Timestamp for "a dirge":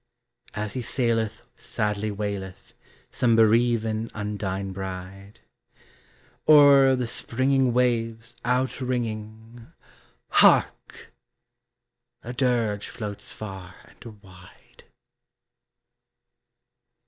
12.23-12.87